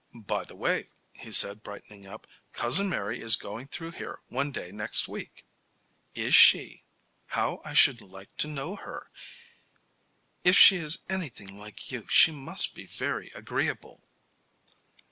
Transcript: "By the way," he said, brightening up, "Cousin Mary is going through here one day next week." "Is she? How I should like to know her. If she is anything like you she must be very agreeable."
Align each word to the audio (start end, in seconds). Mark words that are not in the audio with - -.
"By 0.15 0.45
the 0.45 0.55
way," 0.55 0.89
he 1.13 1.31
said, 1.31 1.61
brightening 1.61 2.07
up, 2.07 2.25
"Cousin 2.53 2.89
Mary 2.89 3.21
is 3.21 3.35
going 3.35 3.67
through 3.67 3.91
here 3.91 4.17
one 4.29 4.51
day 4.51 4.71
next 4.71 5.07
week." 5.07 5.45
"Is 6.15 6.33
she? 6.33 6.83
How 7.27 7.61
I 7.63 7.75
should 7.75 8.01
like 8.01 8.35
to 8.37 8.47
know 8.47 8.75
her. 8.77 9.11
If 10.43 10.57
she 10.57 10.77
is 10.77 11.05
anything 11.07 11.55
like 11.55 11.91
you 11.91 12.07
she 12.09 12.31
must 12.31 12.73
be 12.73 12.87
very 12.87 13.29
agreeable." 13.35 14.01